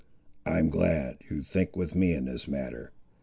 [0.47, 2.91] "I'm glad, you think with me in this matter.